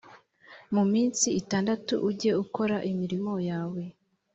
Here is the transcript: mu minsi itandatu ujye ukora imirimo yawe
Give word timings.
mu 0.73 0.83
minsi 0.93 1.27
itandatu 1.41 1.93
ujye 2.09 2.31
ukora 2.43 2.77
imirimo 2.91 3.33
yawe 3.49 3.83